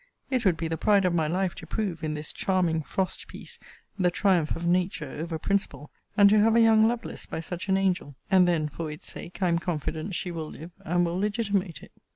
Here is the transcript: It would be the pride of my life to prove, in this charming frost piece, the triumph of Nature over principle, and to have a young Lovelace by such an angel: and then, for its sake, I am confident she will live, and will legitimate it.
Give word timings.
It 0.31 0.45
would 0.45 0.57
be 0.57 0.67
the 0.67 0.79
pride 0.79 1.05
of 1.05 1.13
my 1.13 1.27
life 1.27 1.53
to 1.53 1.67
prove, 1.67 2.03
in 2.03 2.15
this 2.15 2.31
charming 2.31 2.81
frost 2.81 3.27
piece, 3.27 3.59
the 3.99 4.09
triumph 4.09 4.55
of 4.55 4.65
Nature 4.65 5.07
over 5.07 5.37
principle, 5.37 5.91
and 6.17 6.27
to 6.31 6.39
have 6.39 6.55
a 6.55 6.59
young 6.61 6.87
Lovelace 6.87 7.27
by 7.27 7.39
such 7.39 7.69
an 7.69 7.77
angel: 7.77 8.15
and 8.31 8.47
then, 8.47 8.67
for 8.67 8.89
its 8.89 9.05
sake, 9.05 9.43
I 9.43 9.47
am 9.47 9.59
confident 9.59 10.15
she 10.15 10.31
will 10.31 10.49
live, 10.49 10.71
and 10.83 11.05
will 11.05 11.19
legitimate 11.19 11.83
it. 11.83 11.91